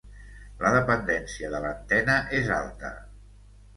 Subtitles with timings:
[0.61, 2.95] La dependència de l'antena és alta.